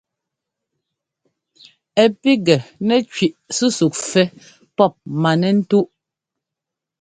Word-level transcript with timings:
Ɛ 2.01 2.03
píkŋɛ 2.21 2.57
nɛ́ 2.87 2.99
kẅí 3.13 3.27
súsúk 3.55 3.93
fɛ́ 4.09 4.25
pɔp 4.75 4.93
manɛ́ntúʼ. 5.21 5.87